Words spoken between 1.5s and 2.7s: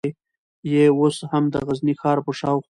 د غزني د ښار په شاوخوا